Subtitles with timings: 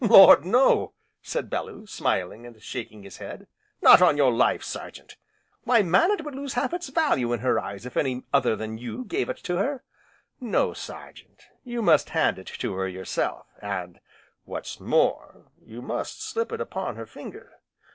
[0.03, 3.45] "Lord, no!" said Bellew, smiling and shaking his head,
[3.83, 5.15] "not on your life, Sergeant!
[5.63, 8.79] Why man it would lose half its value in her eyes if any other than
[8.79, 9.83] you gave it to her.
[10.39, 13.99] No Sergeant, you must hand it to her yourself, and,
[14.45, 17.59] what's more, you must slip it upon her finger."